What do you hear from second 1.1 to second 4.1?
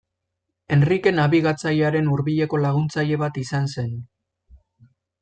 Nabigatzailearen hurbileko laguntzaile bat izan zen.